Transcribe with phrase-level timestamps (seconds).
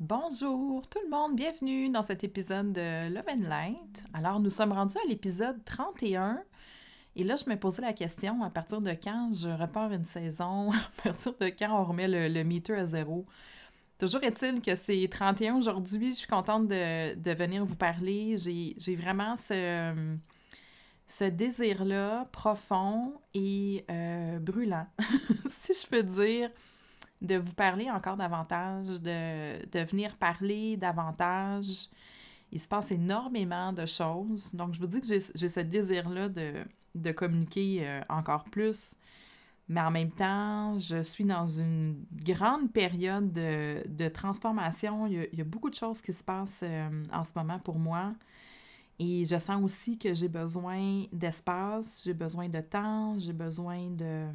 [0.00, 4.04] Bonjour tout le monde, bienvenue dans cet épisode de Love and Light.
[4.14, 6.42] Alors nous sommes rendus à l'épisode 31
[7.16, 10.72] et là je me posais la question à partir de quand je repars une saison,
[10.72, 13.26] à partir de quand on remet le, le meter à zéro?
[13.98, 18.38] Toujours est-il que c'est 31 aujourd'hui, je suis contente de, venir vous parler.
[18.38, 20.16] J'ai vraiment ce,
[21.06, 24.86] ce désir-là profond et euh, brûlant,
[25.50, 26.50] si je peux dire
[27.20, 31.88] de vous parler encore davantage, de, de venir parler davantage.
[32.52, 34.52] Il se passe énormément de choses.
[34.54, 38.96] Donc, je vous dis que j'ai ce désir-là de, de, communiquer euh, encore plus.
[39.68, 45.06] Mais en même temps, je suis dans une grande période de, de transformation.
[45.06, 48.12] Il y, a, beaucoup de choses qui se passent euh, en ce moment pour moi.
[48.98, 54.26] Et je sens aussi que j'ai besoin d'espace, j'ai besoin de temps, j'ai besoin de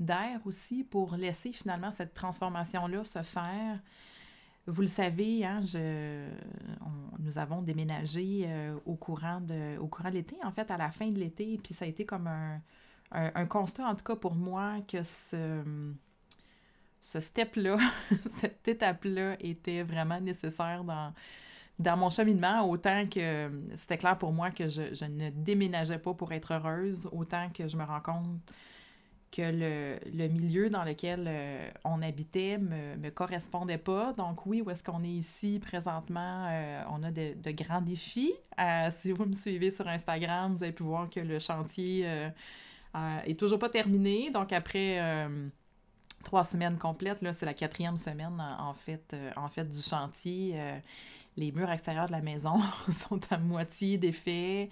[0.00, 3.78] d'air aussi pour laisser finalement cette transformation-là se faire.
[4.66, 5.60] Vous le savez, hein,
[7.18, 11.58] nous avons déménagé euh, au courant de l'été, en fait, à la fin de l'été,
[11.62, 12.60] puis ça a été comme un,
[13.10, 15.62] un, constat, en tout cas pour moi, que ce,
[17.00, 17.78] ce step-là,
[18.30, 21.12] cette étape-là était vraiment nécessaire dans,
[21.78, 26.14] dans mon cheminement, autant que c'était clair pour moi que je, je, ne déménageais pas
[26.14, 28.52] pour être heureuse, autant que je me rends compte
[29.30, 34.12] que le, le, milieu dans lequel euh, on habitait me, me correspondait pas.
[34.14, 36.46] Donc oui, où est-ce qu'on est ici présentement?
[36.50, 38.32] Euh, on a de, de grands défis.
[38.58, 42.06] Euh, si vous me suivez sur Instagram, vous avez pu voir que le chantier
[43.24, 44.30] est toujours pas terminé.
[44.30, 45.28] Donc après
[46.24, 50.60] trois semaines complètes, là, c'est la quatrième semaine en, fait, en fait du chantier.
[51.36, 52.58] les murs extérieurs de la maison
[52.92, 54.70] sont à moitié défaits.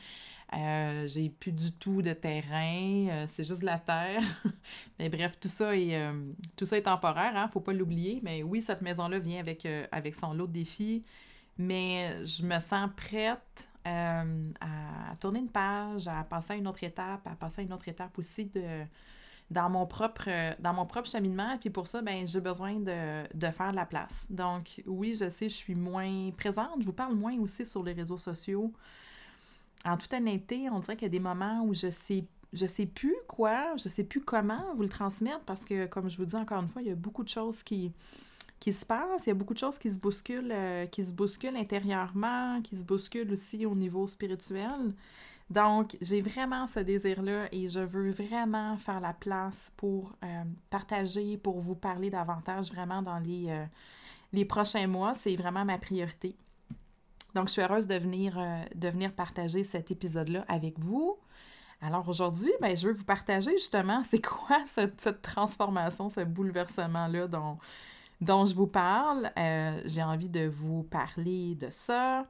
[0.57, 4.23] Euh, j'ai plus du tout de terrain, euh, c'est juste de la terre.
[4.99, 6.13] mais bref, tout ça est, euh,
[6.57, 8.21] tout ça est temporaire, hein, faut pas l'oublier.
[8.23, 11.05] Mais oui, cette maison-là vient avec, euh, avec son lot de défis.
[11.59, 14.25] Mais je me sens prête à,
[15.19, 18.17] tourner une page, à passer à une autre étape, à passer à une autre étape
[18.17, 18.85] aussi de,
[19.51, 20.31] dans, mon propre,
[20.61, 21.59] dans mon propre cheminement.
[21.59, 24.25] Puis pour ça, ben, j'ai besoin de, de faire de la place.
[24.31, 26.81] Donc oui, je sais, je suis moins présente.
[26.81, 28.73] Je vous parle moins aussi sur les réseaux sociaux
[29.85, 32.87] en toute honnêteté, on dirait qu'il y a des moments où je sais je sais
[32.87, 36.37] plus quoi, je sais plus comment vous le transmettre parce que, comme je vous dis
[36.37, 37.93] encore une fois, il y a beaucoup de choses qui,
[38.59, 41.13] qui se passent, il y a beaucoup de choses qui se bousculent, euh, qui se
[41.13, 44.95] bousculent intérieurement, qui se bousculent aussi au niveau spirituel.
[45.51, 51.39] Donc, j'ai vraiment ce désir-là et je veux vraiment faire la place pour euh, partager,
[51.39, 53.65] pour vous parler davantage vraiment dans les, euh,
[54.33, 55.15] les prochains mois.
[55.15, 56.37] C'est vraiment ma priorité.
[57.35, 61.19] Donc, je suis heureuse de venir, euh, de venir partager cet épisode-là avec vous.
[61.81, 67.59] Alors aujourd'hui, ben, je veux vous partager justement c'est quoi cette, transformation, ce bouleversement-là dont,
[68.21, 69.31] dont je vous parle.
[69.39, 72.27] Euh, J'ai envie de vous parler de ça.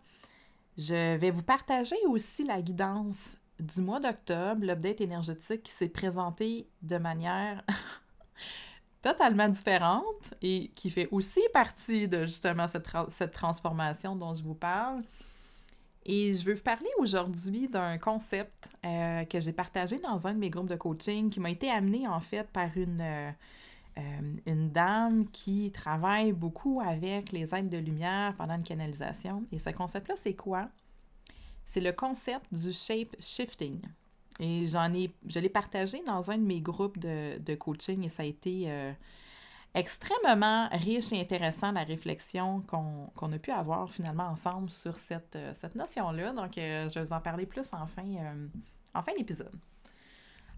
[0.76, 6.68] Je vais vous partager aussi la guidance du mois d'octobre, l'update énergétique qui s'est présenté
[6.82, 7.64] de manière
[9.12, 14.54] totalement différente et qui fait aussi partie de justement cette, cette transformation dont je vous
[14.54, 15.02] parle.
[16.04, 20.38] Et je veux vous parler aujourd'hui d'un concept euh, que j'ai partagé dans un de
[20.38, 23.30] mes groupes de coaching qui m'a été amené en fait par une, euh,
[24.46, 29.44] une dame qui travaille beaucoup avec les aides de lumière pendant une canalisation.
[29.52, 30.68] Et ce concept-là, c'est quoi?
[31.64, 33.80] C'est le concept du shape shifting.
[34.40, 38.08] Et j'en ai, je l'ai partagé dans un de mes groupes de, de coaching et
[38.08, 38.92] ça a été euh,
[39.74, 45.34] extrêmement riche et intéressant la réflexion qu'on qu a pu avoir finalement ensemble sur cette,
[45.34, 46.32] euh, cette notion-là.
[46.32, 48.04] Donc, euh, je vais vous en parler plus en fin,
[48.94, 49.54] en fin d'épisode.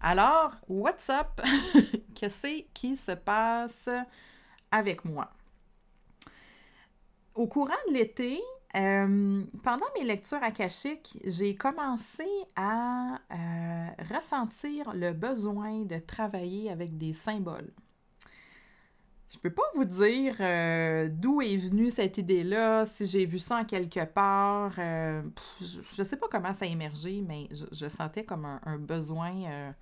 [0.02, 1.40] Alors, what's up?
[2.14, 3.88] Qu'est-ce qui se passe
[4.70, 5.30] avec moi?
[7.34, 8.40] Au courant de l'été,
[8.76, 16.96] euh, pendant mes lectures akashiques, j'ai commencé à euh, ressentir le besoin de travailler avec
[16.96, 17.72] des symboles.
[19.28, 23.58] Je peux pas vous dire euh, d'où est venue cette idée-là, si j'ai vu ça
[23.58, 24.72] en quelque part.
[24.74, 29.72] je, ne sais pas comment ça a émergé, mais je, sentais comme un, besoin,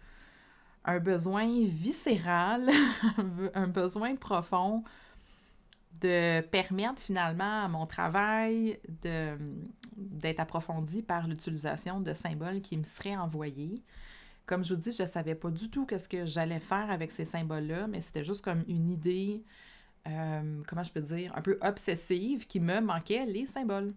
[0.84, 2.70] un besoin viscéral,
[3.54, 4.82] un besoin profond
[6.00, 8.78] de permettre finalement à mon travail
[9.96, 13.82] d'être approfondi par l'utilisation de symboles qui me seraient envoyés.
[14.46, 17.12] Comme je vous dis, je ne savais pas du tout ce que j'allais faire avec
[17.12, 19.42] ces symboles-là, mais c'était juste comme une idée,
[20.06, 23.92] euh, comment je peux dire, un peu obsessive qui me manquait les symboles.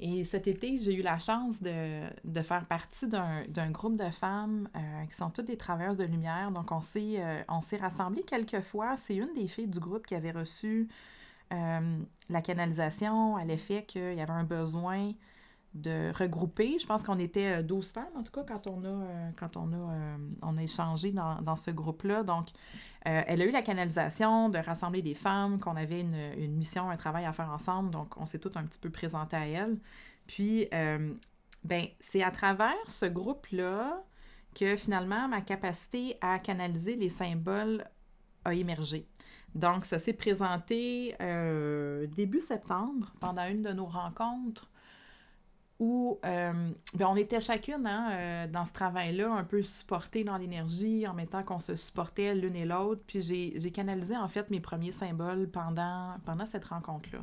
[0.00, 5.06] Et cet été, j'ai eu la chance de, faire partie d'un groupe de femmes euh,
[5.06, 6.52] qui sont toutes des travailleuses de lumière.
[6.52, 7.42] Donc, on s'est euh,
[7.80, 8.96] rassemblés quelques fois.
[8.96, 10.88] C'est une des filles du groupe qui avait reçu
[11.52, 11.98] euh,
[12.28, 15.12] la canalisation à l'effet qu'il y avait un besoin
[15.78, 16.78] de regrouper.
[16.78, 20.16] Je pense qu'on était 12 femmes, en tout cas, quand on a, quand on a,
[20.42, 22.22] on a échangé dans, ce groupe-là.
[22.22, 22.46] Donc,
[23.04, 27.24] elle a eu la canalisation de rassembler des femmes, qu'on avait une, mission, un travail
[27.24, 27.90] à faire ensemble.
[27.90, 29.78] Donc, on s'est tout un petit peu présenté à elle.
[30.28, 31.12] Puis, euh,
[31.64, 34.04] ben, c'est à travers ce groupe-là
[34.54, 37.84] que finalement ma capacité à canaliser les symboles
[38.44, 39.06] a émergé.
[39.54, 44.70] Donc, ça s'est présenté euh, début septembre pendant une de nos rencontres
[45.78, 51.06] où euh, ben, on était chacune hein, dans ce travail-là, un peu supportées dans l'énergie,
[51.06, 53.02] en même temps qu'on se supportait l'une et l'autre.
[53.06, 57.20] Puis j'ai canalisé en fait mes premiers symboles pendant, pendant cette rencontre-là.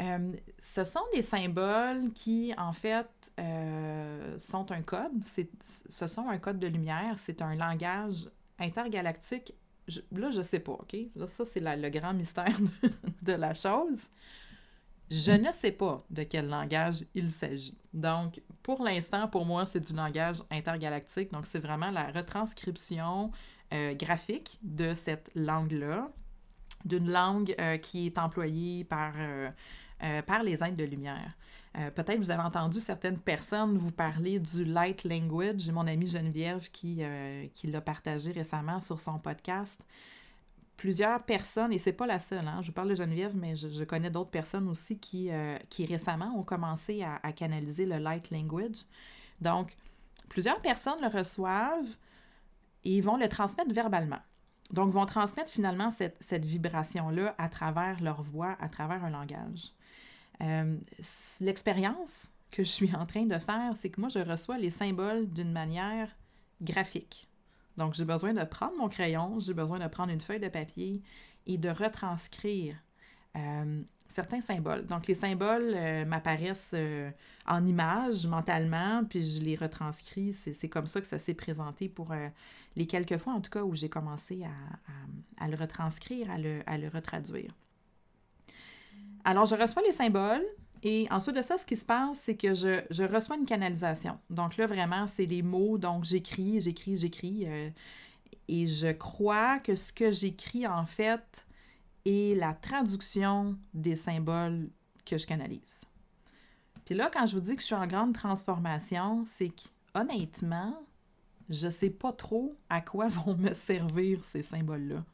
[0.00, 0.32] Euh,
[0.62, 3.08] ce sont des symboles qui, en fait,
[3.38, 5.24] euh, sont un code.
[5.24, 7.14] Ce sont un code de lumière.
[7.16, 9.54] C'est un langage intergalactique.
[10.12, 10.96] là, je sais pas, OK?
[11.16, 12.56] Là, ça, c'est le grand mystère
[13.22, 14.08] de, la chose.
[15.10, 17.76] Je ne sais pas de quel langage il s'agit.
[17.92, 21.32] Donc, pour l'instant, pour moi, c'est du langage intergalactique.
[21.32, 23.32] Donc, c'est vraiment la retranscription
[23.72, 26.10] euh, graphique de cette langue-là
[26.84, 29.12] d'une langue qui est employée par
[30.02, 31.36] euh, par les êtres de lumière.
[31.76, 35.60] Euh, peut-être vous avez entendu certaines personnes vous parler du light language.
[35.60, 39.78] J'ai mon amie Geneviève euh, qui l'a partagé récemment sur son podcast.
[40.80, 43.84] Plusieurs personnes, et c'est pas la seule, hein, je vous parle de Geneviève, mais je,
[43.84, 45.28] connais d'autres personnes aussi qui,
[45.68, 48.86] qui récemment ont commencé à, canaliser le light language.
[49.42, 49.76] Donc,
[50.30, 51.98] plusieurs personnes le reçoivent
[52.84, 54.20] et vont le transmettre verbalement.
[54.72, 59.74] Donc, vont transmettre finalement cette, cette vibration-là à travers leur voix, à travers un langage.
[60.40, 60.78] Euh,
[61.40, 65.28] l'expérience que je suis en train de faire, c'est que moi, je reçois les symboles
[65.28, 66.08] d'une manière
[66.62, 67.29] graphique.
[67.80, 71.02] Donc, j'ai besoin de prendre mon crayon, j'ai besoin de prendre une feuille de papier
[71.46, 72.76] et de retranscrire
[73.36, 74.84] euh, certains symboles.
[74.84, 76.74] Donc, les symboles euh, m'apparaissent
[77.46, 80.34] en images mentalement, puis je les retranscris.
[80.34, 82.12] C'est comme ça que ça s'est présenté pour
[82.76, 84.44] les quelques fois, en tout cas, où j'ai commencé
[85.38, 87.56] à, le retranscrire, à le, à le retraduire.
[89.24, 90.44] Alors, je reçois les symboles.
[90.82, 94.18] Et ensuite de ça, ce qui se passe, c'est que je, reçois une canalisation.
[94.30, 95.76] Donc là, vraiment, c'est les mots.
[95.76, 97.44] Donc, j'écris, j'écris, j'écris.
[97.46, 97.70] Euh,
[98.48, 101.46] et je crois que ce que j'écris, en fait,
[102.06, 104.70] est la traduction des symboles
[105.04, 105.82] que je canalise.
[106.86, 110.82] Puis là, quand je vous dis que je suis en grande transformation, c'est que, honnêtement,
[111.50, 115.04] je ne sais pas trop à quoi vont me servir ces symboles-là.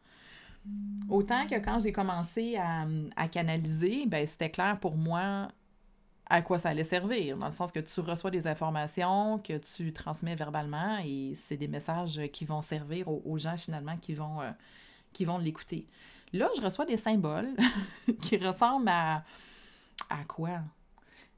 [1.09, 5.49] Autant que quand j'ai commencé à, canaliser, ben, c'était clair pour moi
[6.29, 9.93] à quoi ça allait servir, dans le sens que tu reçois des informations que tu
[9.93, 14.51] transmets verbalement et c'est des messages qui vont servir aux, gens finalement qui vont, euh,
[15.21, 15.87] vont l'écouter.
[16.33, 17.55] Là, je reçois des symboles
[18.23, 19.25] qui ressemblent à...
[20.11, 20.63] à quoi?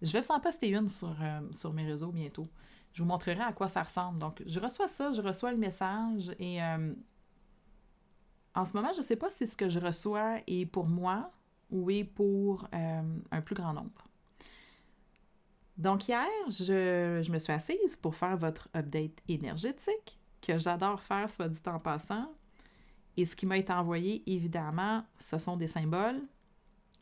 [0.01, 2.49] Je vais vous en poster une sur, euh, sur mes réseaux bientôt.
[2.95, 4.19] Je vous montrerai à quoi ça ressemble.
[4.19, 6.95] Donc, je reçois ça, je reçois le message et euh,
[8.55, 11.31] en ce moment, je ne sais pas si ce que je reçois est pour moi
[11.71, 14.08] ou est pour un plus grand nombre.
[15.79, 21.49] Donc hier, je, me suis assise pour faire votre update énergétique, que j'adore faire, soit
[21.49, 22.33] dit en passant.
[23.17, 26.21] Et ce qui m'a été envoyé, évidemment, ce sont des symboles.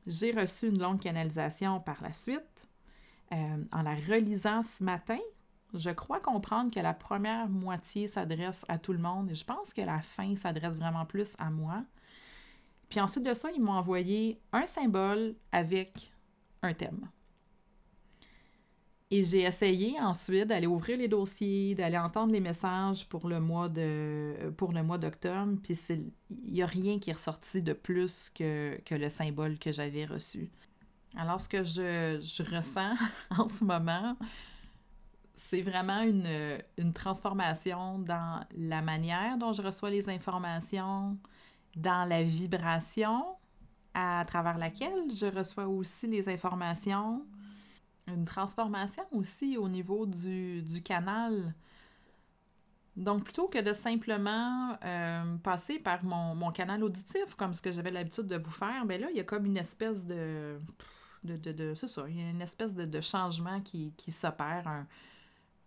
[0.07, 2.69] J'ai reçu une longue canalisation par la suite.
[3.33, 5.19] Euh, en la relisant ce matin,
[5.75, 9.73] je crois comprendre que la première moitié s'adresse à tout le monde et je pense
[9.73, 11.83] que la fin s'adresse vraiment plus à moi.
[12.89, 16.13] Puis ensuite de ça, ils m'ont envoyé un symbole avec
[16.63, 17.09] un thème.
[19.11, 23.69] Et j'ai essayé ensuite d'aller ouvrir les dossiers, d'aller entendre les messages pour le mois
[23.69, 28.31] de pour le mois d'octobre, puis il n'y a rien qui est ressorti de plus
[28.31, 30.51] que, que le symbole que j'avais reçu.
[31.17, 32.95] Alors, ce que je, je ressens
[33.31, 34.17] en ce moment,
[35.37, 41.17] c'est vraiment une, une, transformation dans la manière dont je reçois les informations,
[41.77, 43.25] dans la vibration
[43.95, 47.25] à travers laquelle je reçois aussi les informations,
[48.07, 51.55] une transformation aussi au niveau du, du canal.
[52.97, 57.71] Donc, plutôt que de simplement euh, passer par mon, mon, canal auditif, comme ce que
[57.71, 60.59] j'avais l'habitude de vous faire, ben là, il y a comme une espèce de...
[61.25, 64.13] de, de, de c'est ça, il y a une espèce de, de changement qui, qui
[64.13, 64.87] s'opère, un,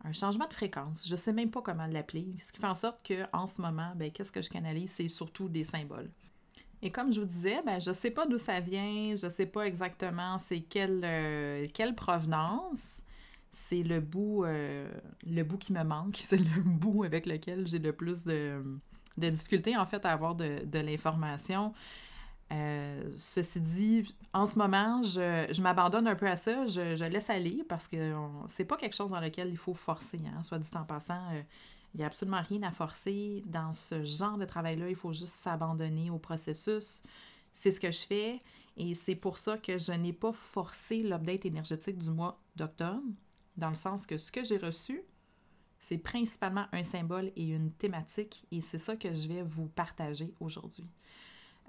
[0.06, 1.06] un, changement de fréquence.
[1.06, 2.36] Je ne sais même pas comment l'appeler.
[2.40, 4.92] Ce qui fait en sorte qu'en ce moment, ben, qu'est-ce que je canalise?
[4.92, 6.10] C'est surtout des symboles.
[6.82, 9.32] Et comme je vous disais, ben, je ne sais pas d'où ça vient, je ne
[9.32, 13.02] sais pas exactement c'est quelle, euh, quelle provenance.
[13.52, 14.88] C'est le bout, euh,
[15.26, 18.64] le bout qui me manque, c'est le bout avec lequel j'ai le plus de,
[19.18, 21.74] de difficultés en fait à avoir de, de l'information.
[22.52, 27.06] Euh, ceci dit, en ce moment, je, je m'abandonne un peu à ça, je, je
[27.06, 28.16] laisse aller parce que
[28.48, 31.22] c'est pas quelque chose dans lequel il faut forcer, hein, soit dit en passant.
[31.94, 34.90] Il n'y a absolument rien à forcer dans ce genre de travail-là.
[34.90, 37.02] Il faut juste s'abandonner au processus.
[37.54, 38.40] C'est ce que je fais
[38.78, 43.04] et c'est pour ça que je n'ai pas forcé l'update énergétique du mois d'octobre,
[43.58, 45.02] dans le sens que ce que j'ai reçu,
[45.80, 50.34] c'est principalement un symbole et une thématique et c'est ça que je vais vous partager
[50.40, 50.88] aujourd'hui.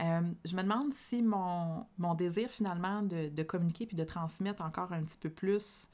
[0.00, 4.64] Euh, je me demande si mon, mon désir finalement de, de communiquer puis de transmettre
[4.64, 5.88] encore un petit peu plus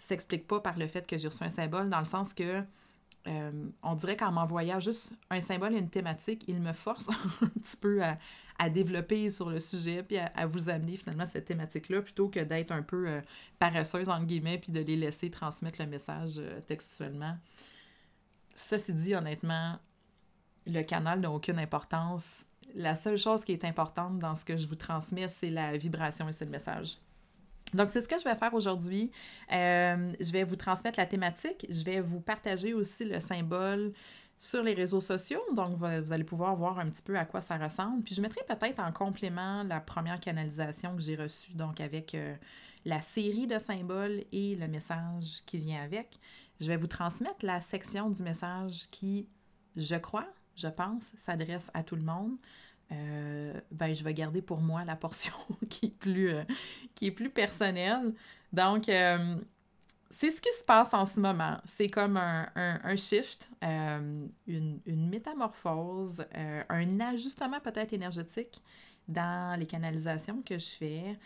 [0.00, 2.64] s'explique pas par le fait que j'ai reçu un symbole, dans le sens que
[3.26, 7.08] euh, on dirait qu'en m'envoyant juste un symbole et une thématique, il me force
[7.42, 8.16] un petit peu à,
[8.70, 12.82] développer sur le sujet, puis à, vous amener finalement cette thématique-là, plutôt que d'être un
[12.82, 13.20] peu euh,
[13.58, 17.38] paresseuse, entre guillemets, puis de les laisser transmettre le message euh, textuellement.
[18.54, 19.78] Ceci dit, honnêtement,
[20.66, 22.44] le canal n'a aucune importance.
[22.74, 26.28] La seule chose qui est importante dans ce que je vous transmets, c'est la vibration
[26.28, 26.98] et c'est le message.
[27.74, 29.10] Donc, c'est ce que je vais faire aujourd'hui.
[29.52, 31.66] Euh, je vais vous transmettre la thématique.
[31.68, 33.92] Je vais vous partager aussi le symbole
[34.38, 35.42] sur les réseaux sociaux.
[35.54, 38.02] Donc, vous, allez pouvoir voir un petit peu à quoi ça ressemble.
[38.02, 42.34] Puis, je mettrai peut-être en complément la première canalisation que j'ai reçue, donc avec euh,
[42.84, 46.18] la série de symboles et le message qui vient avec.
[46.60, 49.28] Je vais vous transmettre la section du message qui,
[49.76, 52.36] je crois, je pense, s'adresse à tout le monde.
[52.92, 55.32] Euh, ben, je vais garder pour moi la portion
[55.68, 56.42] qui est plus, euh,
[56.94, 58.14] qui est plus personnelle.
[58.52, 59.36] Donc, euh,
[60.10, 61.58] c'est ce qui se passe en ce moment.
[61.64, 66.24] C'est comme un, un, shift, une, une, métamorphose,
[66.68, 68.60] un ajustement peut-être énergétique
[69.06, 71.16] dans les canalisations que je fais.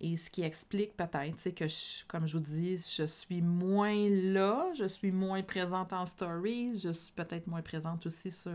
[0.00, 1.64] et ce qui explique peut-être, que,
[2.06, 6.92] comme je vous dis, je suis moins là, je suis moins présente en stories, je
[6.92, 8.52] suis peut-être moins présente aussi sur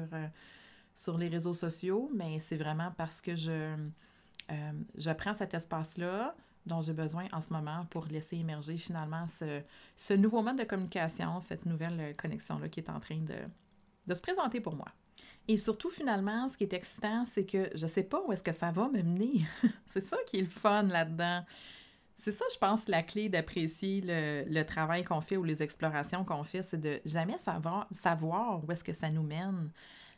[0.93, 3.75] sur les réseaux sociaux, mais c'est vraiment parce que je,
[4.51, 6.35] euh, prends cet espace-là
[6.65, 11.41] dont j'ai besoin en ce moment pour laisser émerger finalement ce, nouveau mode de communication,
[11.41, 13.35] cette nouvelle connexion-là qui est en train de,
[14.07, 14.87] de se présenter pour moi.
[15.47, 18.43] Et surtout, finalement, ce qui est excitant, c'est que je ne sais pas où est-ce
[18.43, 19.45] que ça va me mener.
[19.87, 21.43] c'est ça qui est le fun là-dedans.
[22.17, 26.23] C'est ça, je pense, la clé d'apprécier le, le, travail qu'on fait ou les explorations
[26.23, 29.71] qu'on fait, c'est de jamais savoir, savoir où est-ce que ça nous mène.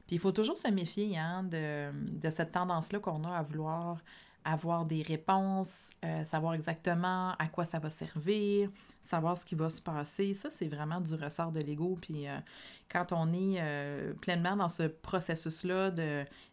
[0.08, 3.98] Puis il faut toujours se méfier hein, de, de, cette tendance-là qu'on a à vouloir
[4.46, 8.70] avoir des réponses, euh, savoir exactement à quoi ça va servir,
[9.02, 10.36] savoir ce qui va se passer.
[10.36, 11.98] Ça, c'est vraiment du ressort de l'ego.
[12.00, 12.38] Puis euh,
[12.90, 15.92] quand on est euh, pleinement dans ce processus-là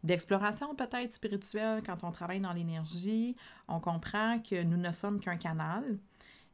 [0.03, 3.37] d'exploration peut-être spirituelle, quand on travaille dans l'énergie,
[3.69, 5.85] on comprend que nous ne sommes qu'un canal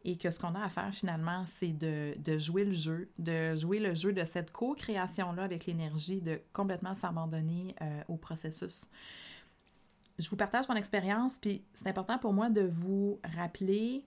[0.09, 3.55] et que ce qu'on a à faire finalement, c'est de, de, jouer le jeu, de
[3.57, 8.89] jouer le jeu de cette co-création-là avec l'énergie, de complètement s'abandonner euh, au processus.
[10.19, 14.03] Je vous partage mon expérience, puis c'est important pour moi de vous rappeler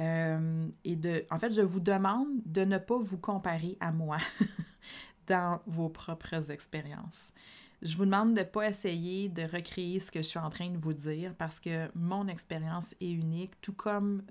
[0.00, 1.24] euh, et de...
[1.30, 4.18] En fait, je vous demande de ne pas vous comparer à moi
[5.28, 7.32] dans vos propres expériences.
[7.80, 10.68] Je vous demande de ne pas essayer de recréer ce que je suis en train
[10.68, 14.22] de vous dire parce que mon expérience est unique, tout comme,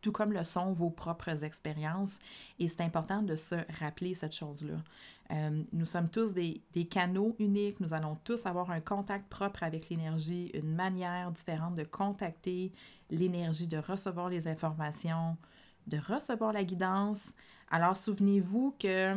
[0.00, 2.18] tout comme le sont vos propres expériences.
[2.58, 4.78] Et c'est important de se rappeler cette chose-là.
[5.30, 9.62] Euh, nous sommes tous des, des, canaux uniques, nous allons tous avoir un contact propre
[9.62, 12.72] avec l'énergie, une manière différente de contacter
[13.10, 15.36] l'énergie, de recevoir les informations,
[15.86, 17.32] de recevoir la guidance.
[17.70, 19.14] Alors souvenez-vous que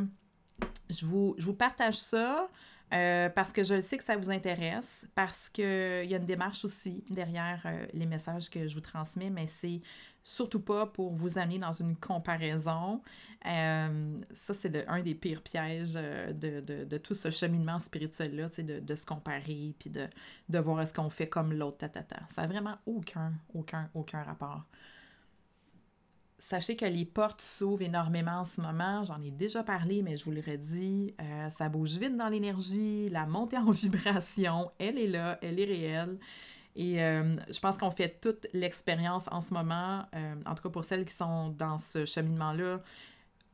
[0.89, 2.49] je vous, je vous partage ça
[2.93, 6.25] Euh, parce que je le sais que ça vous intéresse, parce qu'il y a une
[6.25, 9.81] démarche aussi derrière euh, les messages que je vous transmets, mais c'est
[10.21, 13.01] surtout pas pour vous amener dans une comparaison.
[13.47, 18.95] Euh, ça, c'est un des pires pièges de, de, tout ce cheminement spirituel-là, de, de
[18.95, 20.07] se comparer, puis de,
[20.49, 22.19] de voir est-ce qu'on fait comme l'autre, tatata.
[22.33, 24.65] Ça n'a vraiment aucun, aucun, aucun rapport.
[26.43, 29.05] Sachez que les portes s'ouvrent énormément en ce moment.
[29.05, 31.15] J'en ai déjà parlé, mais je vous le redis.
[31.21, 33.07] Euh, ça bouge vite dans l'énergie.
[33.07, 36.19] La montée en vibration, elle est là, elle est réelle.
[36.75, 40.69] Et euh, je pense qu'on fait toute l'expérience en ce moment, euh, en tout cas
[40.69, 42.81] pour celles qui sont dans ce cheminement-là,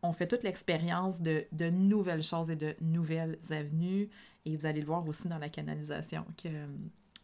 [0.02, 4.10] on fait toute l'expérience de, de, nouvelles choses et de nouvelles avenues.
[4.46, 6.50] Et vous allez le voir aussi dans la canalisation que,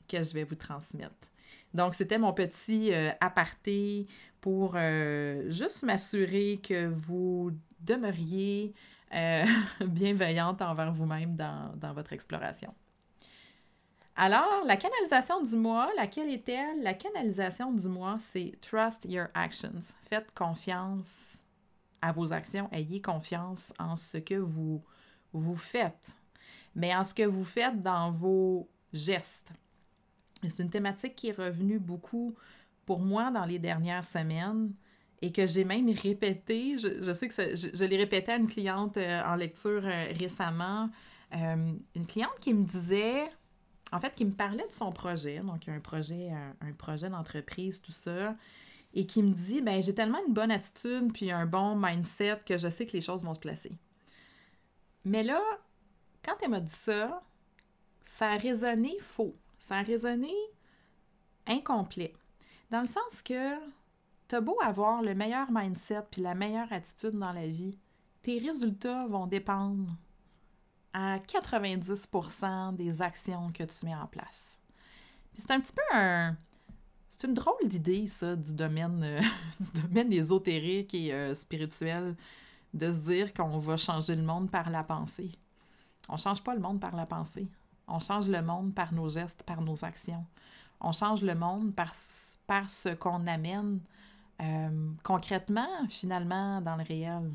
[0.07, 1.31] que je vais vous transmettre.
[1.75, 4.07] Donc, c'était mon petit euh, aparté
[4.39, 7.51] pour euh, juste m'assurer que vous
[7.81, 8.73] demeuriez
[9.13, 9.43] euh,
[9.85, 12.73] bienveillante envers vous-même dans, dans, votre exploration.
[14.15, 16.81] Alors, la canalisation du mois, laquelle est-elle?
[16.81, 19.81] La canalisation du mois, c'est Trust Your Actions.
[20.03, 21.41] Faites confiance
[22.01, 22.69] à vos actions.
[22.71, 24.81] Ayez confiance en ce que vous,
[25.33, 26.15] vous faites,
[26.73, 29.51] mais en ce que vous faites dans vos gestes.
[30.43, 32.35] C'est une thématique qui est revenue beaucoup
[32.85, 34.73] pour moi dans les dernières semaines
[35.21, 36.77] et que j'ai même répété.
[36.77, 40.89] Je, sais que je, l'ai répété à une cliente euh, en lecture euh, récemment.
[41.33, 43.23] Euh, une cliente qui me disait,
[43.91, 47.91] en fait, qui me parlait de son projet, donc un projet, un, projet d'entreprise, tout
[47.91, 48.35] ça,
[48.93, 52.57] et qui me dit, ben j'ai tellement une bonne attitude puis un bon mindset que
[52.57, 53.77] je sais que les choses vont se placer.
[55.03, 55.41] Mais là,
[56.23, 57.21] quand elle m'a dit ça,
[58.03, 59.35] ça a résonné faux.
[59.65, 60.31] Ça a résonné
[61.47, 62.13] incomplet.
[62.69, 63.55] Dans le sens que
[64.27, 67.75] t'as beau avoir le meilleur mindset puis la meilleure attitude dans la vie,
[68.21, 69.89] tes résultats vont dépendre
[70.93, 74.59] à 90% des actions que tu mets en place.
[75.33, 76.37] c'est un petit peu un...
[77.09, 79.21] C'est une drôle d'idée, ça, du domaine, euh,
[79.59, 82.15] du domaine ésotérique et euh, spirituel,
[82.71, 85.31] de se dire qu'on va changer le monde par la pensée.
[86.07, 87.47] On change pas le monde par la pensée.
[87.87, 90.25] On change le monde par nos gestes, par nos actions.
[90.79, 93.79] On change le monde par, ce qu'on amène
[94.41, 97.31] euh, concrètement, finalement, dans le réel.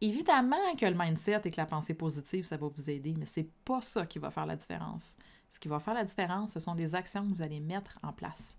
[0.00, 3.48] Évidemment que le mindset et que la pensée positive, ça va vous aider, mais c'est
[3.64, 5.12] pas ça qui va faire la différence.
[5.50, 8.12] Ce qui va faire la différence, ce sont les actions que vous allez mettre en
[8.12, 8.56] place.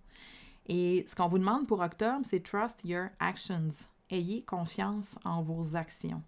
[0.68, 3.72] Et ce qu'on vous demande pour octobre, c'est Trust Your Actions.
[4.10, 6.22] Ayez confiance en vos actions.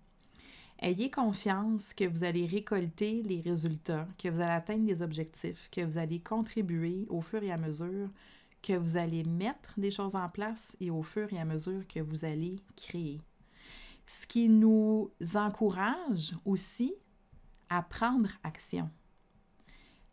[0.80, 5.82] Ayez confiance que vous allez récolter les résultats, que vous allez atteindre les objectifs, que
[5.82, 8.10] vous allez contribuer au fur et à mesure
[8.62, 12.00] que vous allez mettre des choses en place et au fur et à mesure que
[12.00, 13.22] vous allez créer.
[14.06, 16.94] Ce qui nous encourage aussi
[17.70, 18.90] à prendre action.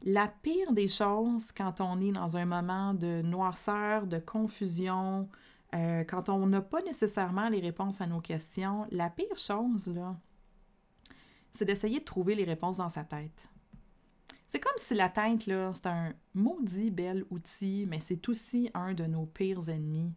[0.02, 5.28] La pire des choses quand on est dans un moment de noirceur, de confusion,
[5.74, 10.16] euh, quand on n'a pas nécessairement les réponses à nos questions, la pire chose, là,
[11.52, 13.48] c'est d'essayer de trouver les réponses dans sa tête.
[14.48, 18.92] C'est comme si la tête, là, c'est un maudit bel outil, mais c'est aussi un
[18.92, 20.12] de nos pires ennemis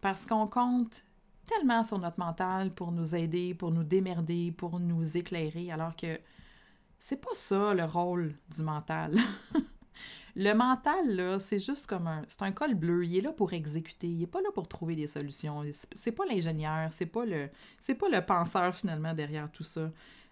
[0.00, 1.04] parce qu'on compte
[1.44, 6.20] tellement sur notre mental pour nous aider, pour nous démerder, pour nous éclairer, alors que
[7.00, 9.18] c'est pas ça le rôle du mental.
[10.36, 12.22] le mental, là, c'est juste comme un.
[12.28, 13.04] C'est un col bleu.
[13.04, 14.06] Il est là pour exécuter.
[14.06, 15.64] Il est pas là pour trouver des solutions.
[15.94, 16.92] C'est pas l'ingénieur.
[16.92, 17.48] C'est pas le.
[17.80, 19.90] C'est pas le penseur finalement derrière tout ça.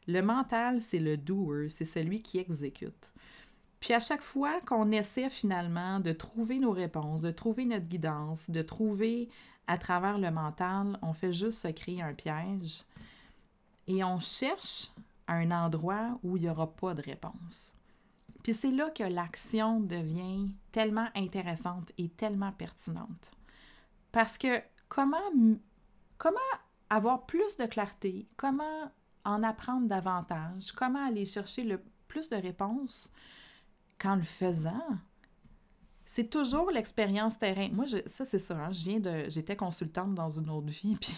[0.09, 3.13] Le mental, c'est le doer, c'est celui qui exécute.
[3.79, 8.49] Puis à chaque fois qu'on essaie finalement de trouver nos réponses, de trouver notre guidance,
[8.51, 9.29] de trouver
[9.67, 12.85] à travers le mental, on fait juste se créer un piège
[13.87, 14.91] et on cherche
[15.29, 17.75] un endroit où il n'y aura pas de réponse.
[18.43, 23.33] Puis c'est là que l'action devient tellement intéressante et tellement pertinente.
[24.11, 25.19] Parce que comment,
[26.17, 26.39] comment
[26.89, 28.91] avoir plus de clarté, comment
[29.25, 33.11] en apprendre davantage, comment aller chercher le plus de réponses
[33.99, 34.83] qu'en le faisant.
[36.05, 37.69] C'est toujours l'expérience terrain.
[37.71, 38.57] Moi, ça, c'est ça.
[38.57, 39.29] Hein, je viens de.
[39.29, 41.15] J'étais consultante dans une autre vie, puis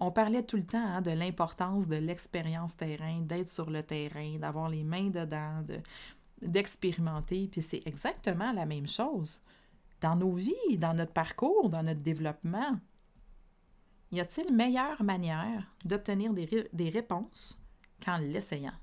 [0.00, 4.38] on parlait tout le temps hein, de l'importance de l'expérience terrain, d'être sur le terrain,
[4.38, 5.78] d'avoir les mains dedans, de,
[6.40, 7.48] d'expérimenter.
[7.52, 9.42] Puis c'est exactement la même chose
[10.00, 12.78] dans nos vies, dans notre parcours, dans notre développement.
[14.14, 17.58] Y a-t-il meilleure manière d'obtenir des, réponses
[18.00, 18.74] qu'en l'essayant?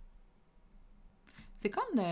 [1.57, 2.03] C'est comme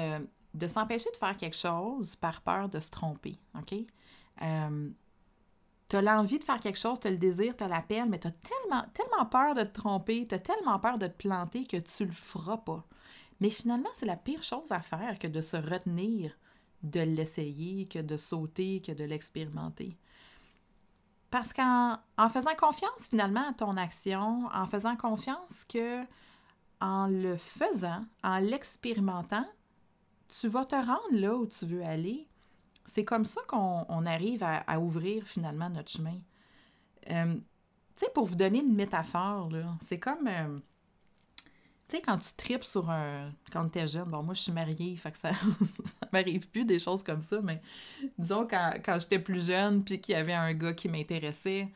[0.53, 3.37] de, s'empêcher de faire quelque chose par peur de se tromper?
[4.41, 4.89] Euh,
[5.89, 8.27] tu as l'envie de faire quelque chose, tu le désir, tu as l'appel, mais tu
[8.27, 11.75] as tellement, tellement peur de te tromper, tu as tellement peur de te planter que
[11.75, 12.85] tu le feras pas.
[13.41, 16.37] Mais finalement, c'est la pire chose à faire que de se retenir
[16.83, 19.97] de l'essayer, que de sauter, que de l'expérimenter.
[21.31, 26.03] Parce qu'en en faisant confiance finalement à ton action, en faisant confiance que
[26.81, 29.45] en le faisant, en l'expérimentant,
[30.27, 32.27] tu vas te rendre là où tu veux aller.
[32.85, 36.17] C'est comme ça qu'on arrive à, ouvrir finalement notre chemin.
[37.09, 39.49] Euh, tu sais, pour vous donner une métaphore,
[39.81, 40.27] c'est comme...
[40.27, 40.59] Euh,
[41.89, 43.31] tu sais, quand tu tripes sur un.
[43.51, 45.31] Quand tu es jeune, bon, moi, je suis mariée, fait que ça,
[45.83, 47.61] ça m'arrive plus des choses comme ça, mais
[48.17, 51.69] disons, quand, quand j'étais plus jeune, puis qu'il y avait un gars qui m'intéressait,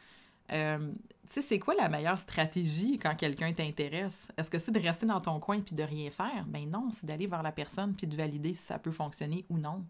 [0.52, 0.92] euh,
[1.28, 4.28] tu sais, c'est quoi la meilleure stratégie quand quelqu'un t'intéresse?
[4.38, 6.46] Est-ce que c'est de rester dans ton coin puis de rien faire?
[6.48, 9.58] Ben non, c'est d'aller vers la personne puis de valider si ça peut fonctionner ou
[9.58, 9.84] non.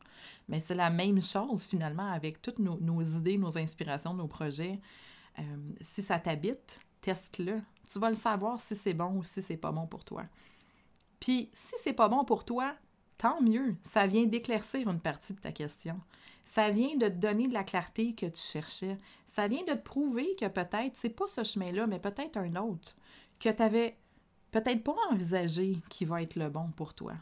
[0.47, 4.79] Mais c'est la même chose finalement avec toutes nos, nos idées, nos inspirations, nos projets.
[5.39, 5.41] Euh,
[5.81, 7.61] si ça t'habite, teste-le.
[7.91, 10.23] Tu vas le savoir si c'est bon ou si c'est pas bon pour toi.
[11.19, 12.75] Puis, si c'est pas bon pour toi,
[13.17, 13.75] tant mieux.
[13.83, 15.99] Ça vient d'éclaircir une partie de ta question.
[16.45, 18.97] Ça vient de te donner de la clarté que tu cherchais.
[19.27, 22.95] Ça vient de te prouver que peut-être c'est pas ce chemin-là, mais peut-être un autre
[23.39, 23.97] que tu avais
[24.51, 27.13] peut-être pas envisagé qui va être le bon pour toi.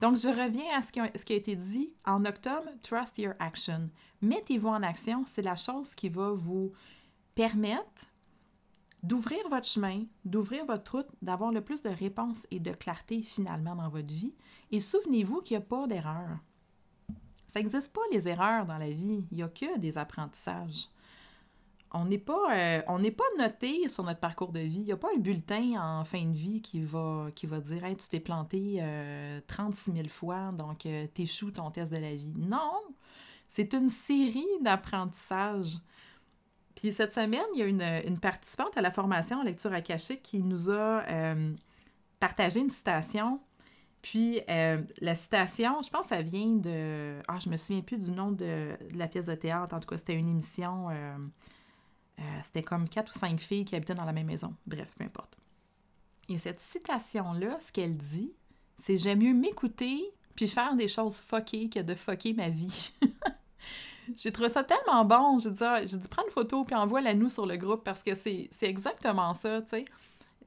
[0.00, 3.18] Donc, je reviens à ce qui a, ce qui a été dit en octobre, Trust
[3.18, 3.90] Your Action.
[4.22, 6.72] Mettez-vous en action, c'est la chose qui va vous
[7.34, 8.10] permettre
[9.04, 13.76] d'ouvrir votre chemin, d'ouvrir votre route, d'avoir le plus de réponses et de clarté finalement
[13.76, 14.34] dans votre vie.
[14.72, 16.38] Et souvenez-vous qu'il n'y a pas d'erreur.
[17.46, 20.88] Ça n'existe pas les erreurs dans la vie, il n'y a que des apprentissages.
[21.92, 24.80] On n'est pas, euh, on n'est pas noté sur notre parcours de vie.
[24.80, 27.84] Il n'y a pas un bulletin en fin de vie qui va, qui va dire
[27.84, 28.82] hey, tu t'es planté
[29.46, 32.32] 36 euh, 000 fois, donc euh, t'échoues ton test de la vie.
[32.36, 32.80] Non!
[33.46, 35.76] C'est une série d'apprentissages.
[36.74, 40.42] Puis cette semaine, il y a une, participante à la formation en lecture akashique qui
[40.42, 41.54] nous a euh,
[42.18, 43.40] partagé une citation.
[44.02, 47.20] Puis euh, la citation, je pense que ça vient de...
[47.28, 49.74] Ah, je me souviens plus du nom de, la pièce de théâtre.
[49.74, 50.88] En tout cas, c'était une émission...
[50.90, 51.16] Euh,
[52.42, 54.54] c'était comme quatre ou cinq filles qui habitaient dans la même maison.
[54.66, 55.36] Bref, peu importe.
[56.28, 58.32] Et cette citation-là, ce qu'elle dit,
[58.78, 62.92] c'est «J'aime mieux m'écouter puis faire des choses fuckées que de fucker ma vie.»
[64.16, 65.38] J'ai trouvé ça tellement bon.
[65.38, 68.48] J'ai dit, ah, prends une photo puis envoie-la nous sur le groupe parce que c'est,
[68.62, 69.84] exactement ça, tu sais.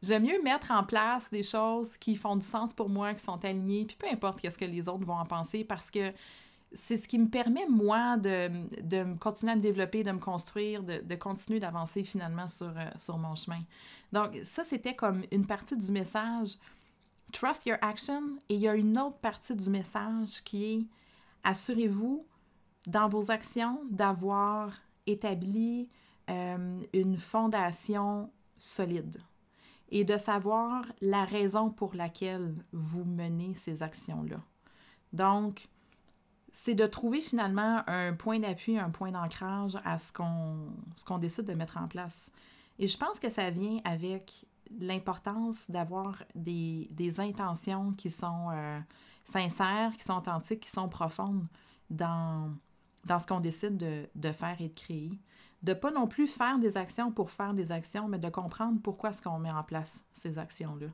[0.04, 3.44] J'aime mieux mettre en place des choses qui font du sens pour moi, qui sont
[3.44, 6.14] alignées, puis peu importe qu'est-ce que les autres vont en penser parce que
[6.72, 10.84] c'est ce qui me permet, moi, de, de continuer à me développer, de me construire,
[10.84, 13.62] de, de continuer d'avancer finalement sur, euh, sur mon chemin.
[14.12, 16.58] Donc, ça, c'était comme une partie du message
[17.32, 18.38] Trust your action.
[18.50, 20.86] Et il y a une autre partie du message qui est
[21.44, 22.26] Assurez-vous
[22.88, 24.72] dans vos actions d'avoir
[25.06, 25.90] établi
[26.30, 29.22] euh, une fondation solide
[29.90, 34.42] et de savoir la raison pour laquelle vous menez ces actions-là.
[35.14, 35.68] Donc,
[36.52, 40.74] c'est de trouver finalement un point d'appui, un point d'ancrage à ce qu'on,
[41.06, 42.32] qu'on décide de mettre en place.
[42.80, 44.46] Et je pense que ça vient avec
[44.80, 48.80] l'importance d'avoir des, des, intentions qui sont euh,
[49.24, 51.48] sincères, qui sont authentiques, qui sont profondes
[51.90, 52.52] dans,
[53.08, 55.12] dans ce qu'on décide de, faire et de créer.
[55.64, 59.10] De pas non plus faire des actions pour faire des actions, mais de comprendre pourquoi
[59.10, 60.88] est-ce qu'on met en place ces actions-là.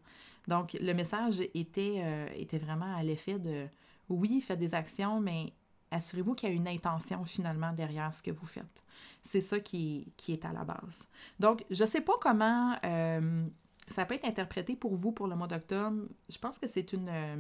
[0.47, 3.67] Donc, le message était, euh, était vraiment à l'effet de
[4.09, 5.53] oui, faites des actions, mais
[5.91, 8.83] assurez-vous qu'il y a une intention finalement derrière ce que vous faites.
[9.23, 11.07] C'est ça qui, qui, est à la base.
[11.39, 13.45] Donc, je ne sais pas comment euh,
[13.87, 16.03] ça peut être interprété pour vous pour le mois d'octobre.
[16.29, 17.35] Je pense que c'est une, euh,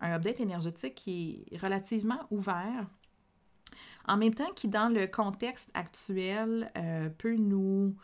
[0.00, 2.86] un update énergétique qui est relativement ouvert
[4.06, 7.94] en même temps qui, dans le contexte actuel, euh, peut nous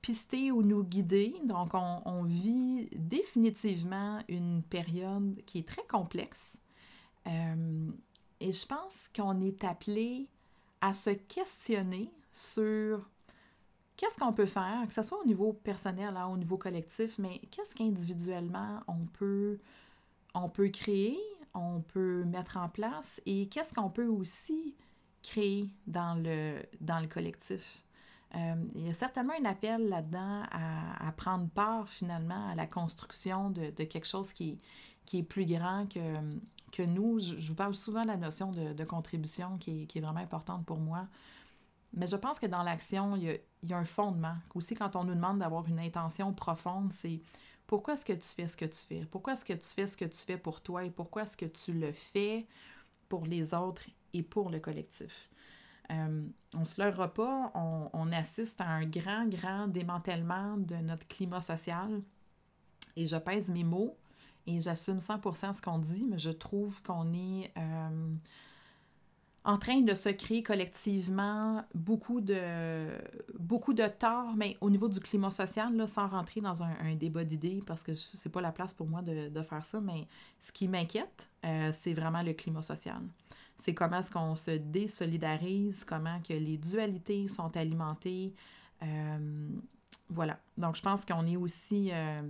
[0.00, 1.34] pister ou nous guider.
[1.44, 6.58] Donc, on, vit définitivement une période qui est très complexe.
[7.26, 7.90] Euh,
[8.40, 10.26] et je pense qu'on est appelé
[10.80, 13.08] à se questionner sur
[13.96, 17.40] qu'est-ce qu'on peut faire, que ce soit au niveau personnel, hein, au niveau collectif, mais
[17.50, 19.60] qu'est-ce qu'individuellement on peut,
[20.34, 21.20] on peut créer,
[21.54, 24.74] on peut mettre en place et qu'est-ce qu'on peut aussi
[25.22, 27.84] créer dans le, dans le collectif.
[28.34, 33.50] Euh, il y a certainement un appel là-dedans à, prendre part finalement à la construction
[33.50, 34.58] de, quelque chose qui,
[35.04, 36.14] qui, est plus grand que,
[36.72, 37.20] que nous.
[37.20, 40.64] Je, vous parle souvent de la notion de, contribution qui est, qui est, vraiment importante
[40.64, 41.06] pour moi.
[41.94, 44.36] Mais je pense que dans l'action, il y, a, un fondement.
[44.54, 47.20] Aussi, quand on nous demande d'avoir une intention profonde, c'est
[47.66, 49.06] pourquoi est-ce que tu fais ce que tu fais?
[49.10, 51.44] Pourquoi est-ce que tu fais ce que tu fais pour toi et pourquoi est-ce que
[51.44, 52.46] tu le fais
[53.10, 55.30] pour les autres et pour le collectif.
[55.90, 56.22] Euh,
[56.54, 61.40] on ne se leurra pas, on, assiste à un grand, grand démantèlement de notre climat
[61.40, 62.02] social.
[62.96, 63.96] Et je pèse mes mots.
[64.46, 68.14] et j'assume 100% ce qu'on dit, mais je trouve qu'on est euh,
[69.44, 72.86] en train de se créer collectivement beaucoup de,
[73.38, 77.60] beaucoup de torts, mais au niveau du climat social, sans rentrer dans un, débat d'idées,
[77.66, 80.06] parce que c'est pas la place pour moi de, faire ça, mais
[80.38, 83.00] ce qui m'inquiète, euh, c'est vraiment le climat social.
[83.58, 88.34] C'est comment est-ce qu'on se désolidarise, comment que les dualités sont alimentées.
[88.82, 89.48] Euh,
[90.08, 90.38] voilà.
[90.56, 92.22] Donc, je pense qu'on est aussi euh,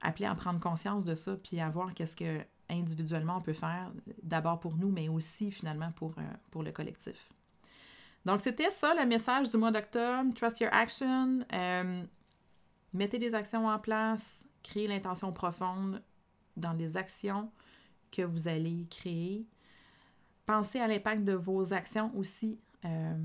[0.00, 3.92] appelé à prendre conscience de ça, puis à voir qu'est-ce que individuellement on peut faire,
[4.22, 7.32] d'abord pour nous, mais aussi finalement pour, euh, pour le collectif.
[8.24, 10.32] Donc, c'était ça le message du mois d'octobre.
[10.34, 11.44] Trust your action.
[12.94, 14.44] Mettez des actions en place.
[14.62, 16.02] Créez l'intention profonde
[16.56, 17.50] dans les actions
[18.10, 19.46] que vous allez créer.
[20.46, 23.16] Pensez à l'impact de vos actions aussi euh,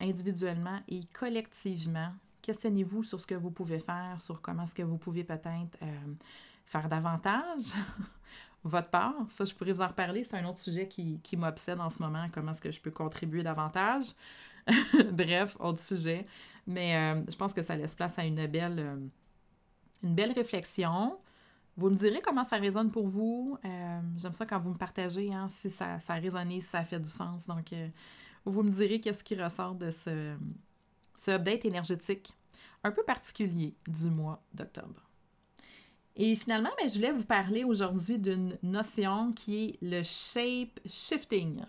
[0.00, 2.12] individuellement et collectivement.
[2.42, 5.78] Questionnez-vous sur ce que vous pouvez faire, sur comment est-ce que vous pouvez peut-être
[6.66, 7.72] faire davantage?
[8.64, 9.14] Votre part.
[9.28, 10.24] Ça, je pourrais vous en reparler.
[10.24, 12.26] C'est un autre sujet qui, m'obsède en ce moment.
[12.32, 14.06] Comment est-ce que je peux contribuer davantage?
[15.12, 16.26] Bref, autre sujet.
[16.66, 18.96] Mais euh, je pense que ça laisse place à une belle, euh,
[20.02, 21.18] une belle réflexion.
[21.76, 23.58] Vous me direz comment ça résonne pour vous.
[23.64, 26.84] Euh, j'aime ça quand vous me partagez, hein, si ça, ça a résonné, si ça
[26.84, 27.46] fait du sens.
[27.46, 27.74] Donc,
[28.44, 30.36] vous me direz qu'est-ce qui ressort de ce,
[31.16, 32.34] ce update énergétique
[32.84, 35.08] un peu particulier du mois d'octobre.
[36.16, 41.64] Et finalement, ben, je voulais vous parler aujourd'hui d'une notion qui est le shape shifting.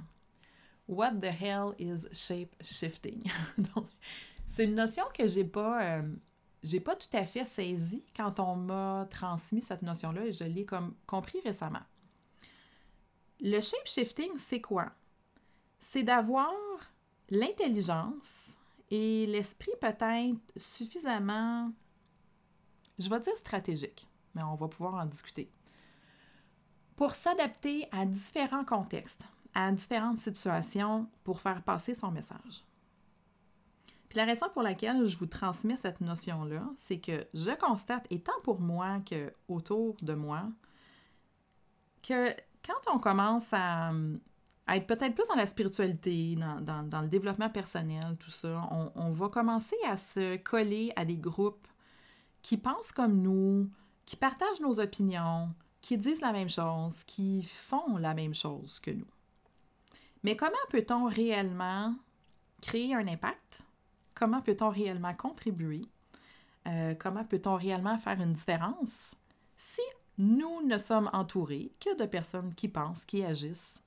[0.88, 3.24] What the hell is shape shifting?
[4.46, 6.04] c'est une notion que j'ai pas, euh,
[6.66, 10.66] j'ai pas tout à fait saisie quand on m'a transmis cette notion-là et je l'ai
[10.66, 11.84] comme compris récemment.
[13.40, 14.92] Le shape shifting, c'est quoi?
[15.80, 16.52] C'est d'avoir
[17.30, 18.58] l'intelligence
[18.90, 21.72] et l'esprit peut-être suffisamment,
[22.98, 25.50] je vais dire stratégique mais on va pouvoir en discuter.
[26.96, 29.24] Pour s'adapter à différents contextes,
[29.54, 32.64] à différentes situations, pour faire passer son message.
[34.10, 38.22] Puis la raison pour laquelle je vous transmets cette notion-là, c'est que je constate, et
[38.22, 40.44] tant pour moi que autour de moi,
[42.04, 42.30] que
[42.66, 43.92] quand on commence à,
[44.68, 49.30] être peut-être plus dans la spiritualité, dans, le développement personnel, tout ça, on, on, va
[49.30, 51.68] commencer à se coller à des groupes
[52.42, 53.70] qui pensent comme nous,
[54.06, 55.50] qui partagent nos opinions,
[55.82, 59.08] qui disent la même chose, qui font la même chose que nous.
[60.24, 61.94] Mais comment peut-on réellement
[62.62, 63.64] créer un impact?
[64.16, 65.84] Comment peut-on réellement contribuer?
[66.68, 69.14] Euh, comment peut-on réellement faire une différence?
[69.58, 69.82] Si
[70.18, 73.80] nous ne sommes entourés que de personnes qui pensent, qui agissent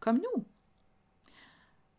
[0.00, 0.44] comme nous?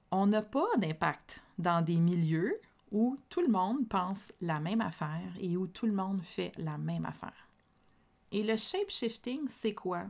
[0.09, 2.59] On n'a pas d'impact dans des milieux
[2.91, 6.77] où tout le monde pense la même affaire et où tout le monde fait la
[6.77, 7.47] même affaire.
[8.31, 10.05] Et le shape shifting, c'est quoi?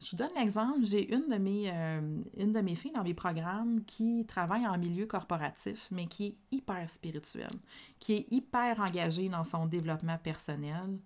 [0.00, 3.14] Je vous donne l'exemple, j'ai une, de mes, euh, une de mes filles dans mes
[3.14, 7.56] programmes qui travaille en milieu corporatif, mais qui est hyper spirituelle,
[7.98, 10.98] qui est hyper engagée dans son développement personnel.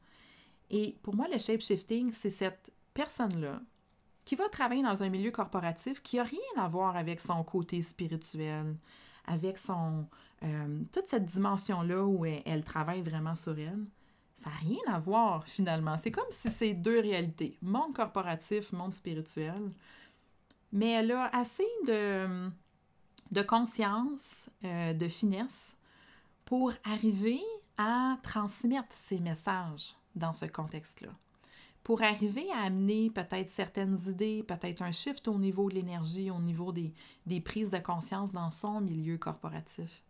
[0.70, 3.61] Et pour moi, le shape shifting, c'est cette personne-là
[4.24, 7.83] qui va travailler dans un milieu corporatif qui n'a rien à voir avec son côté
[7.83, 8.76] spirituel,
[9.26, 10.07] avec son
[10.42, 13.85] euh, toute cette dimension-là où elle travaille vraiment sur elle
[14.40, 15.98] ça n'a rien à voir finalement.
[15.98, 19.70] C'est comme si c'est deux réalités, monde corporatif, monde spirituel.
[20.72, 22.48] Mais elle a assez de,
[23.31, 25.76] de conscience, euh, de finesse
[26.46, 27.40] pour arriver
[27.76, 31.11] à transmettre ses messages dans ce contexte-là.
[31.83, 36.38] Pour arriver à amener peut-être certaines idées, peut-être un shift au niveau de l'énergie, au
[36.38, 36.94] niveau des,
[37.26, 40.03] des prises de conscience dans son milieu corporatif.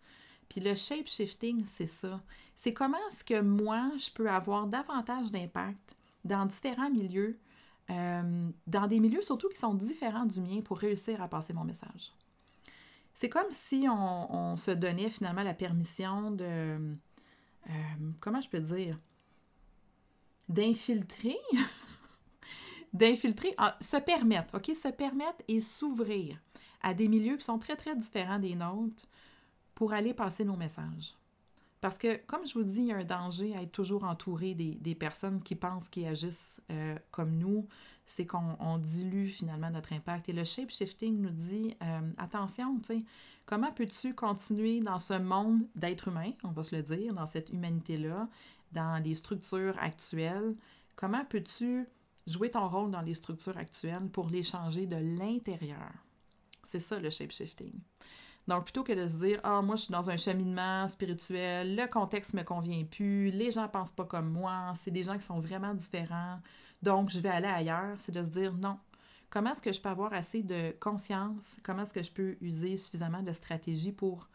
[0.50, 2.20] Puis le shape shifting, c'est ça.
[2.56, 7.38] C'est comment est-ce que moi, je peux avoir davantage d'impact dans différents milieux,
[7.88, 11.64] euh, dans des milieux surtout qui sont différents du mien pour réussir à passer mon
[11.64, 12.12] message.
[13.14, 16.44] C'est comme si on, se donnait finalement la permission de,
[17.68, 17.72] euh,
[18.18, 18.98] comment je peux dire,
[20.48, 21.38] d'infiltrer,
[22.92, 26.38] d'infiltrer, ah, se permettre, OK, se permettre et s'ouvrir
[26.82, 29.06] à des milieux qui sont très, très différents des nôtres,
[29.80, 31.14] pour aller passer nos messages.
[31.80, 34.52] Parce que, comme je vous dis, il y a un danger à être toujours entouré
[34.52, 37.66] des, personnes qui pensent, qui agissent euh, comme nous.
[38.04, 40.28] C'est qu'on dilue finalement notre impact.
[40.28, 42.78] Et le shape shifting nous dit euh, attention,
[43.46, 47.48] comment peux-tu continuer dans ce monde d'êtres humains, on va se le dire, dans cette
[47.48, 48.28] humanité-là,
[48.72, 50.56] dans les structures actuelles?
[50.94, 51.88] Comment peux-tu
[52.26, 55.90] jouer ton rôle dans les structures actuelles pour les changer de l'intérieur?
[56.64, 57.80] C'est ça le shape shifting.
[58.48, 61.86] Donc, plutôt que de se dire, ah, moi, je suis dans un cheminement spirituel, le
[61.86, 65.40] contexte me convient plus, les gens pensent pas comme moi, c'est des gens qui sont
[65.40, 66.40] vraiment différents,
[66.82, 68.78] donc je vais aller ailleurs, c'est de se dire, non.
[69.28, 71.56] Comment est-ce que je peux avoir assez de conscience?
[71.62, 74.28] Comment est-ce que je peux user suffisamment de stratégie pour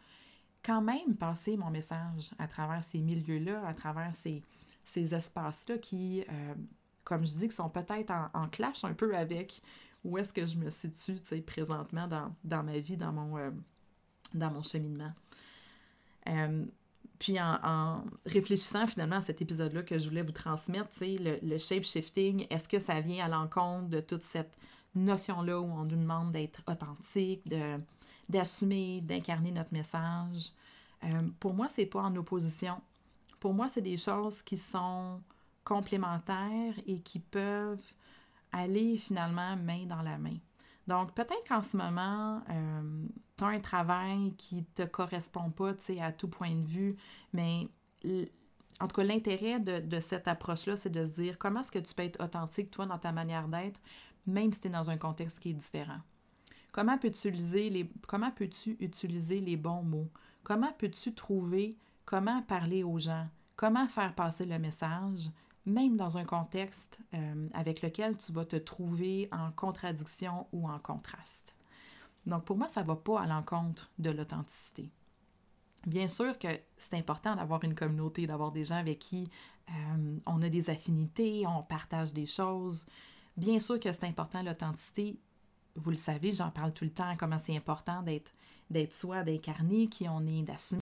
[0.63, 4.41] quand même passer mon message à travers ces milieux-là, à travers ces,
[4.85, 6.55] ces espaces-là qui, euh,
[7.03, 9.61] comme je dis, qui sont peut-être en, clash un peu avec
[10.05, 13.51] où est-ce que je me situe présentement dans, dans, ma vie, dans mon, euh,
[14.37, 15.11] dans mon cheminement.
[16.27, 16.65] Euh,
[17.19, 22.45] puis en, réfléchissant finalement à cet épisode-là que je voulais vous transmettre, le, le shape-shifting,
[22.49, 24.57] est-ce que ça vient à l'encontre de toute cette
[24.95, 27.41] notion-là où on nous demande d'être authentique,
[28.27, 30.51] d'assumer, d'incarner notre message?
[31.03, 31.07] Euh,
[31.39, 32.81] pour moi, c'est pas en opposition.
[33.39, 35.21] Pour moi, c'est des choses qui sont
[35.63, 37.93] complémentaires et qui peuvent
[38.51, 40.37] aller finalement main dans la main.
[40.87, 45.73] Donc, peut-être qu'en ce moment, euh, tu as un travail qui ne te correspond pas
[46.01, 46.95] à tout point de vue,
[47.33, 47.67] mais
[48.79, 51.93] en tout cas, l'intérêt de, cette approche-là, c'est de se dire comment est-ce que tu
[51.93, 53.79] peux être authentique, toi, dans ta manière d'être,
[54.27, 55.99] même si tu es dans un contexte qui est différent?
[56.71, 60.09] Comment peux-tu utiliser les, comment peux-tu utiliser les bons mots?
[60.43, 63.27] Comment peux-tu trouver comment parler aux gens?
[63.55, 65.29] Comment faire passer le message?
[65.65, 70.80] Même dans un contexte euh, avec lequel tu vas te trouver en contradiction ou en
[70.80, 71.56] contraste.
[72.25, 74.89] Donc pour moi, ça ne va pas à l'encontre de l'authenticité.
[75.86, 76.47] Bien sûr que
[76.78, 79.30] c'est important d'avoir une communauté, d'avoir des gens avec qui
[79.69, 82.86] euh, on a des affinités, on partage des choses.
[83.38, 85.19] Bien sûr que c'est important l'authenticité.
[85.75, 88.34] Vous le savez, j'en parle tout le temps, comment c'est important d'être,
[88.69, 90.82] d'être soi, d'incarner qui on est, d'assumer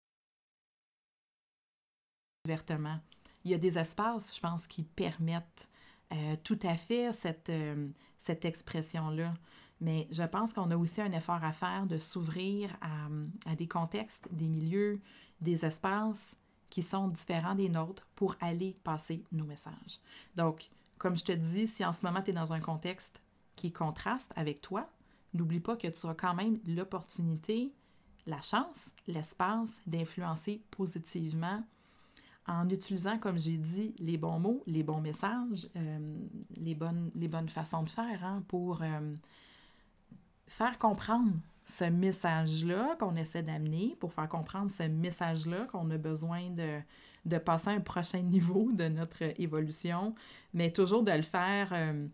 [2.45, 2.99] ouvertement
[3.45, 5.69] il y a des espaces, je pense, qui permettent
[6.13, 9.35] euh, tout à fait cette, euh, cette expression-là.
[9.81, 14.29] Mais je pense qu'on a aussi un effort à faire de s'ouvrir à, des contextes,
[14.31, 15.01] des milieux,
[15.41, 16.37] des espaces
[16.71, 20.01] qui sont différents des nôtres pour aller passer nos messages.
[20.37, 23.23] Donc, comme je te dis, si en ce moment tu es dans un contexte
[23.57, 24.89] qui contraste avec toi,
[25.35, 27.73] n'oublie pas que tu as quand même l'opportunité,
[28.27, 31.65] la chance, l'espace d'influencer positivement
[32.47, 36.17] en utilisant, comme j'ai dit, les bons mots, les bons messages, euh,
[36.57, 39.15] les, bonnes, les bonnes façons de faire hein, pour euh,
[40.49, 41.33] faire comprendre
[41.67, 46.81] ce message-là qu'on essaie d'amener, pour faire comprendre ce message-là qu'on a besoin de,
[47.25, 50.15] de passer à un prochain niveau de notre évolution,
[50.53, 52.07] mais toujours de le faire euh,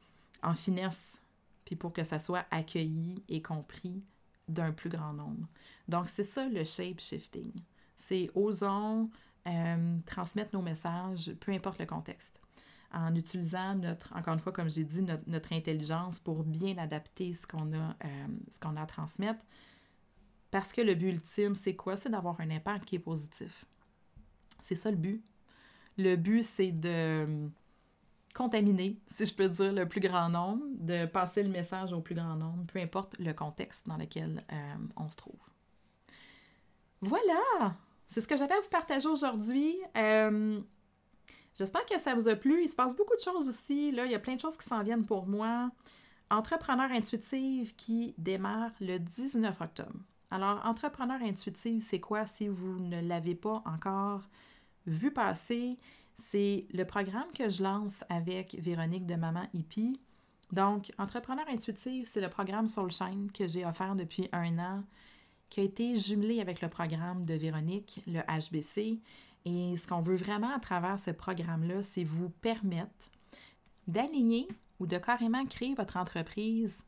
[0.43, 1.23] en finesse,
[1.65, 4.03] puis pour que ça soit accueilli et compris
[4.47, 5.47] d'un plus grand nombre.
[5.89, 7.53] Donc, c'est ça le shape shifting.
[7.97, 9.11] C'est osons
[9.49, 12.41] euh, transmettre nos messages, peu importe le contexte,
[12.93, 17.47] en utilisant notre, encore une fois, comme j'ai dit, notre, intelligence pour bien adapter ce
[17.47, 19.45] qu'on a, euh, ce qu'on a à transmettre.
[20.51, 21.97] Parce que le but ultime, c'est quoi?
[21.97, 23.65] C'est d'avoir un impact qui est positif.
[24.63, 25.23] C'est ça le but.
[25.99, 27.51] Le but, c'est de
[28.35, 32.15] contaminer, si je peux dire, le plus grand nombre, de passer le message au plus
[32.15, 35.41] grand nombre, peu importe le contexte dans lequel euh, on se trouve.
[37.01, 37.77] Voilà!
[38.09, 39.77] C'est ce que j'avais à vous partager aujourd'hui.
[39.97, 40.61] Euh,
[41.55, 42.63] j'espère que ça vous a plu.
[42.63, 43.93] Il se passe beaucoup de choses aussi.
[43.93, 45.71] Là, il y a plein de choses qui s'en viennent pour moi.
[46.31, 50.01] Entrepreneur intuitive qui démarre le 19 octobre.
[50.31, 54.23] Alors, Entrepreneur intuitive, c'est quoi si vous ne l'avez pas encore
[54.87, 55.79] vu passer?
[56.17, 60.01] C'est le programme que je lance avec Véronique de Maman Hippie.
[60.53, 64.85] Donc, Entrepreneur intuitive, c'est le programme sur le chaîne que j'ai offert depuis un an
[65.51, 69.01] qui a été jumelé avec le programme de Véronique, le HBC.
[69.45, 73.11] Et ce qu'on veut vraiment à travers ce programme-là, c'est vous permettre
[73.87, 76.83] d'aligner ou de carrément créer votre entreprise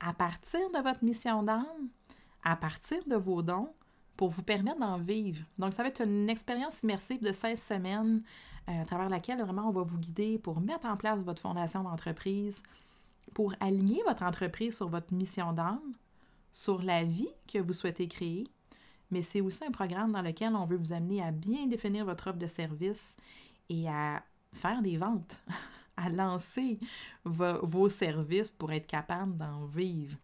[0.00, 1.88] à partir de votre mission d'âme,
[2.44, 3.72] à partir de vos dons,
[4.16, 5.44] pour vous permettre d'en vivre.
[5.58, 8.22] Donc, ça va être une expérience immersive de 16 semaines
[8.68, 11.82] euh, à travers laquelle vraiment on va vous guider pour mettre en place votre fondation
[11.82, 12.62] d'entreprise,
[13.34, 15.80] pour aligner votre entreprise sur votre mission d'âme,
[16.52, 18.46] sur la vie que vous souhaitez créer,
[19.10, 22.28] mais c'est aussi un programme dans lequel on veut vous amener à bien définir votre
[22.28, 23.16] offre de service
[23.68, 25.42] et à faire des ventes,
[25.96, 26.78] à lancer
[27.24, 30.16] vos services pour être capable d'en vivre.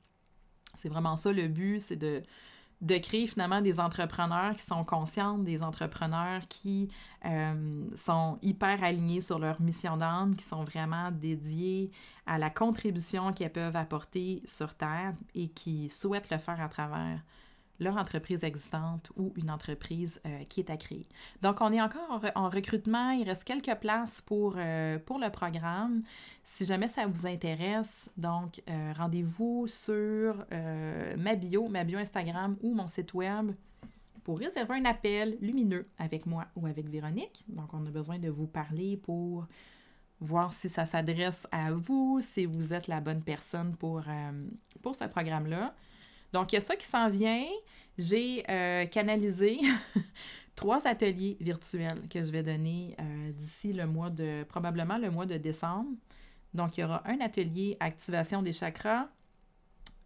[0.76, 2.22] C'est vraiment ça le but, c'est de,
[2.80, 6.88] de créer finalement des entrepreneurs qui sont conscients, des entrepreneurs qui
[7.24, 11.90] euh, sont hyper alignés sur leur mission d'âme, qui sont vraiment dédiés
[12.26, 17.20] à la contribution qu'elles peuvent apporter sur Terre et qui souhaitent le faire à travers
[17.80, 21.06] leur entreprise existante ou une entreprise euh, qui est à créer.
[21.42, 23.10] Donc, on est encore en, recrutement.
[23.10, 26.02] Il reste quelques places pour, euh, pour le programme.
[26.44, 30.44] Si jamais ça vous intéresse, donc euh, rendez-vous sur
[31.18, 33.52] ma bio, ma bio Instagram ou mon site web
[34.24, 37.44] pour réserver un appel lumineux avec moi ou avec Véronique.
[37.48, 39.46] Donc, on a besoin de vous parler pour
[40.20, 44.02] voir si ça s'adresse à vous, si vous êtes la bonne personne pour,
[44.82, 45.74] pour ce programme-là.
[46.32, 47.44] Donc, il y a ça qui s'en vient.
[47.96, 49.58] J'ai euh, canalisé
[50.54, 55.26] trois ateliers virtuels que je vais donner euh, d'ici le mois de, probablement le mois
[55.26, 55.90] de décembre.
[56.54, 59.08] Donc, il y aura un atelier activation des chakras,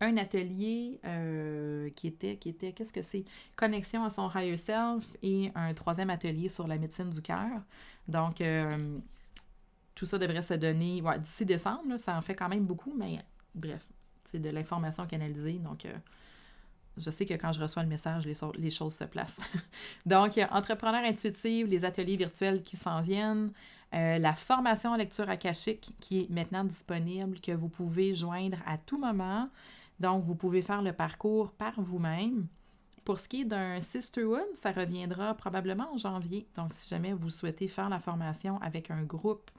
[0.00, 3.24] un atelier euh, qui était, qui était, qu'est-ce que c'est?
[3.56, 7.62] Connexion à son higher self et un troisième atelier sur la médecine du cœur.
[8.08, 8.42] Donc,
[9.94, 11.98] tout ça devrait se donner d'ici décembre.
[11.98, 13.86] ça en fait quand même beaucoup, mais bref,
[14.32, 15.58] c'est de l'information canalisée.
[15.58, 15.92] Donc, euh,
[16.96, 19.38] je sais que quand je reçois le message, les, choses se placent.
[20.06, 23.52] donc, entrepreneur intuitive, les ateliers virtuels qui s'en viennent,
[23.94, 28.78] euh, la formation en lecture akashique qui est maintenant disponible, que vous pouvez joindre à
[28.78, 29.48] tout moment.
[30.00, 32.46] Donc, vous pouvez faire le parcours par vous-même.
[33.04, 36.46] Pour ce qui est d'un Sisterhood, ça reviendra probablement en janvier.
[36.56, 39.50] Donc, si jamais vous souhaitez faire la formation avec un groupe,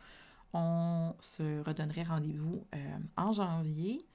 [0.53, 4.05] on se redonnerait rendez-vous euh, en janvier.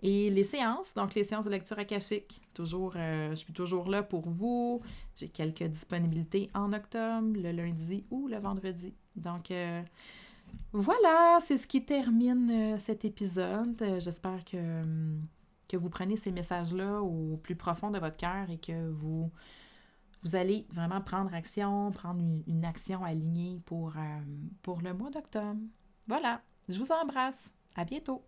[0.00, 4.02] Et les séances, donc les séances de lecture akashique, toujours, euh, je suis toujours là
[4.04, 4.80] pour vous.
[5.16, 8.94] J'ai quelques disponibilités en octobre, le lundi ou le vendredi.
[9.16, 9.82] Donc euh,
[10.72, 13.76] voilà, c'est ce qui termine euh, cet épisode.
[13.98, 14.82] J'espère que,
[15.76, 19.32] vous prenez ces messages-là au plus profond de votre cœur et que vous,
[20.32, 23.94] allez vraiment prendre action, prendre une, une action alignée pour,
[24.62, 25.60] pour le mois d'octobre.
[26.06, 27.52] Voilà, je vous embrasse.
[27.74, 28.27] À bientôt.